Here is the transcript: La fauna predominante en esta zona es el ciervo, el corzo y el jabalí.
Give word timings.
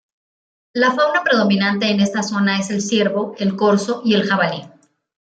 La 0.73 0.93
fauna 0.93 1.23
predominante 1.23 1.91
en 1.91 1.99
esta 1.99 2.23
zona 2.23 2.57
es 2.57 2.71
el 2.71 2.81
ciervo, 2.81 3.35
el 3.37 3.55
corzo 3.55 4.01
y 4.03 4.15
el 4.15 4.23
jabalí. 4.25 4.65